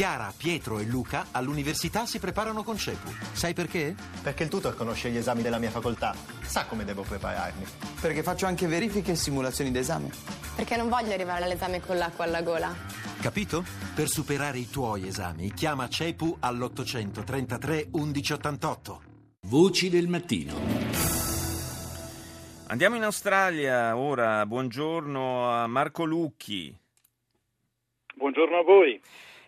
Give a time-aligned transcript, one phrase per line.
[0.00, 3.10] Chiara, Pietro e Luca all'università si preparano con CEPU.
[3.32, 3.94] Sai perché?
[4.22, 7.66] Perché il tutor conosce gli esami della mia facoltà, sa come devo prepararmi.
[8.00, 10.08] Perché faccio anche verifiche e simulazioni d'esame.
[10.56, 12.74] Perché non voglio arrivare all'esame con l'acqua alla gola.
[13.20, 13.62] Capito?
[13.94, 19.02] Per superare i tuoi esami, chiama CEPU all'833 1188.
[19.48, 20.54] Voci del mattino.
[22.68, 24.46] Andiamo in Australia ora.
[24.46, 26.74] Buongiorno a Marco Lucchi.
[28.14, 28.98] Buongiorno a voi.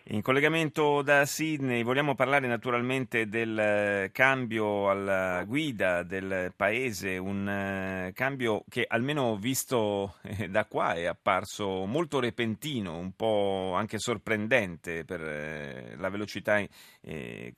[0.07, 7.47] In collegamento da Sydney vogliamo parlare naturalmente del eh, cambio alla guida del paese, un
[7.47, 13.97] eh, cambio che almeno visto eh, da qua è apparso molto repentino, un po' anche
[13.97, 16.61] sorprendente per la velocità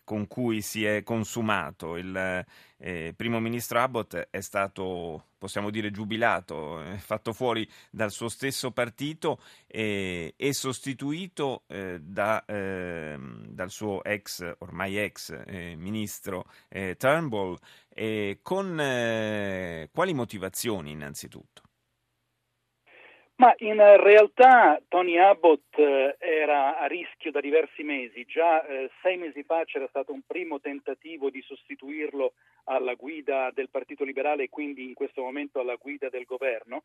[0.04, 1.98] con cui si è consumato.
[1.98, 2.46] Il
[3.16, 9.40] primo ministro Abbott è stato possiamo dire giubilato, eh, fatto fuori dal suo stesso partito
[9.68, 13.16] e, e sostituito eh, da, eh,
[13.48, 17.58] dal suo ex, ormai ex eh, ministro eh, Turnbull,
[18.42, 21.62] con eh, quali motivazioni innanzitutto?
[23.38, 29.44] Ma in realtà Tony Abbott era a rischio da diversi mesi, già eh, sei mesi
[29.44, 32.34] fa c'era stato un primo tentativo di sostituirlo
[32.66, 36.84] alla guida del Partito Liberale e quindi in questo momento alla guida del governo.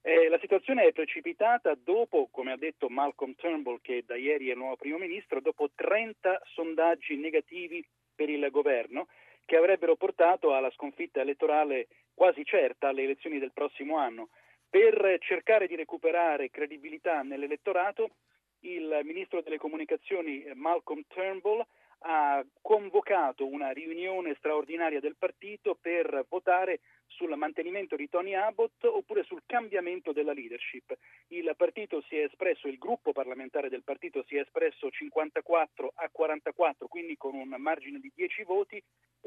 [0.00, 4.52] Eh, la situazione è precipitata dopo, come ha detto Malcolm Turnbull, che da ieri è
[4.52, 9.08] il nuovo primo ministro, dopo 30 sondaggi negativi per il governo
[9.44, 14.30] che avrebbero portato alla sconfitta elettorale quasi certa alle elezioni del prossimo anno.
[14.72, 18.12] Per cercare di recuperare credibilità nell'elettorato,
[18.60, 21.62] il ministro delle comunicazioni Malcolm Turnbull
[22.04, 29.24] ha convocato una riunione straordinaria del partito per votare sul mantenimento di Tony Abbott oppure
[29.24, 30.96] sul cambiamento della leadership.
[31.28, 36.08] Il partito si è espresso, il gruppo parlamentare del partito si è espresso 54 a
[36.10, 38.82] 44, quindi con un margine di 10 voti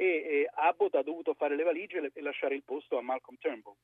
[0.05, 3.75] e eh, Abbott ha dovuto fare le valigie e lasciare il posto a Malcolm Turnbull.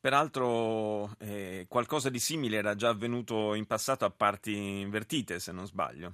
[0.00, 5.66] Peraltro eh, qualcosa di simile era già avvenuto in passato a parti invertite, se non
[5.66, 6.12] sbaglio.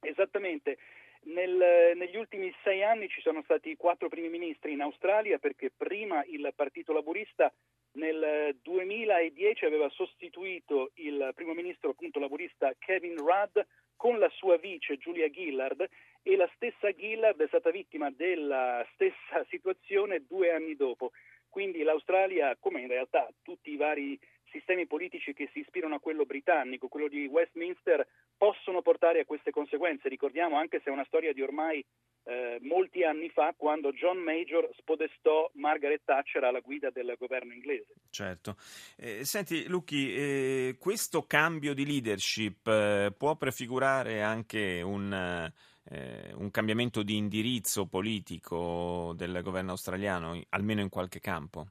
[0.00, 0.78] Esattamente.
[1.24, 6.24] Nel, negli ultimi sei anni ci sono stati quattro primi ministri in Australia perché prima
[6.24, 7.52] il Partito Laburista
[7.92, 13.58] nel 2010 aveva sostituito il primo ministro appunto laburista Kevin Rudd
[13.96, 15.86] con la sua vice Julia Gillard
[16.22, 21.12] e la stessa Gillard è stata vittima della stessa situazione due anni dopo.
[21.48, 24.18] Quindi l'Australia, come in realtà tutti i vari
[24.52, 28.06] sistemi politici che si ispirano a quello britannico, quello di Westminster,
[28.36, 30.08] possono portare a queste conseguenze.
[30.08, 31.84] Ricordiamo anche se è una storia di ormai
[32.24, 37.94] eh, molti anni fa, quando John Major spodestò Margaret Thatcher alla guida del governo inglese.
[38.10, 38.56] Certo.
[38.96, 45.50] Eh, senti, Lucchi, eh, questo cambio di leadership eh, può prefigurare anche un,
[45.92, 51.66] eh, un cambiamento di indirizzo politico del governo australiano, almeno in qualche campo?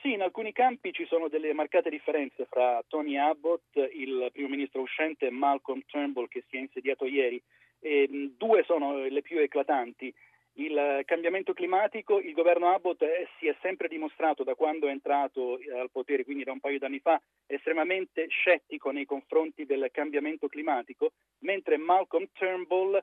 [0.00, 4.80] Sì, in alcuni campi ci sono delle marcate differenze fra Tony Abbott, il primo ministro
[4.80, 7.42] uscente, e Malcolm Turnbull che si è insediato ieri.
[7.80, 10.14] E, due sono le più eclatanti.
[10.58, 13.04] Il cambiamento climatico, il governo Abbott
[13.38, 16.98] si è sempre dimostrato da quando è entrato al potere, quindi da un paio d'anni
[16.98, 22.98] fa, estremamente scettico nei confronti del cambiamento climatico, mentre Malcolm Turnbull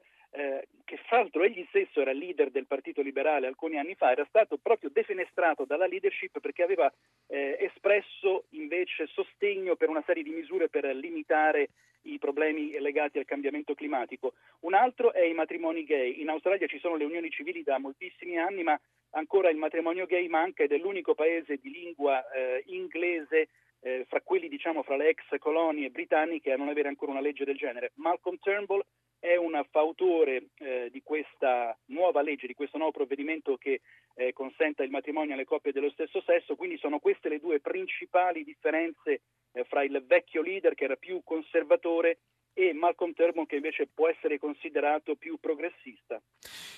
[1.13, 4.89] fra l'altro egli stesso era leader del Partito Liberale alcuni anni fa, era stato proprio
[4.91, 6.91] defenestrato dalla leadership perché aveva
[7.27, 11.69] eh, espresso invece sostegno per una serie di misure per limitare
[12.05, 14.33] i problemi legati al cambiamento climatico.
[14.61, 16.19] Un altro è i matrimoni gay.
[16.19, 18.77] In Australia ci sono le unioni civili da moltissimi anni, ma
[19.11, 23.49] ancora il matrimonio gay manca ed è l'unico paese di lingua eh, inglese
[23.81, 27.45] eh, fra quelli diciamo fra le ex colonie britanniche a non avere ancora una legge
[27.45, 27.91] del genere.
[27.97, 28.83] Malcolm Turnbull
[29.23, 33.79] è un fautore eh, di questa nuova legge, di questo nuovo provvedimento che
[34.15, 38.43] eh, consenta il matrimonio alle coppie dello stesso sesso, quindi sono queste le due principali
[38.43, 39.21] differenze
[39.53, 42.19] eh, fra il vecchio leader che era più conservatore
[42.53, 46.21] e Malcolm Turnbull che invece può essere considerato più progressista.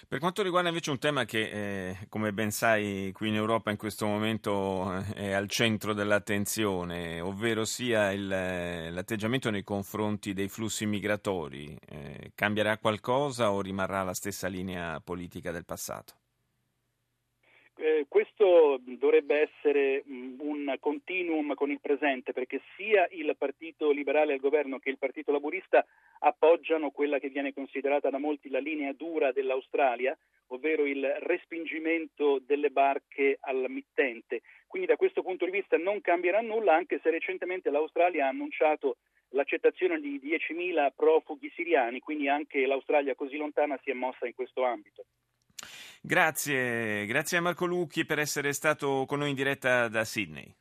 [0.08, 1.50] Per quanto riguarda invece un tema che,
[1.90, 7.20] eh, come ben sai, qui in Europa in questo momento eh, è al centro dell'attenzione,
[7.20, 14.04] ovvero sia il, eh, l'atteggiamento nei confronti dei flussi migratori, eh, cambierà qualcosa o rimarrà
[14.04, 16.14] la stessa linea politica del passato?
[17.78, 24.32] Eh, questo dovrebbe essere mh, un continuum con il presente perché sia il Partito Liberale
[24.32, 25.86] al governo che il Partito Laburista
[26.20, 30.18] appoggiano quella che viene considerata da molti la linea dura dell'Australia,
[30.48, 34.42] ovvero il respingimento delle barche al mittente.
[34.68, 38.98] Quindi da questo punto di vista non cambierà nulla anche se recentemente l'Australia ha annunciato
[39.30, 44.64] l'accettazione di 10.000 profughi siriani, quindi anche l'Australia così lontana si è mossa in questo
[44.64, 45.04] ambito.
[46.08, 50.54] Grazie, grazie a Marco Lucchi per essere stato con noi in diretta da Sydney.